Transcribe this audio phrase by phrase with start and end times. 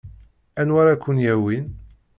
[0.59, 1.65] Anwa ara ken-yawin?